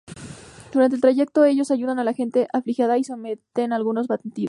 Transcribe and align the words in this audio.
Durante 0.73 0.95
el 0.95 1.01
trayecto 1.03 1.45
ellos 1.45 1.69
ayudan 1.69 1.99
a 1.99 2.03
la 2.03 2.15
gente 2.15 2.47
afligida 2.53 2.97
y 2.97 3.03
someten 3.03 3.71
algunos 3.71 4.07
bandidos. 4.07 4.39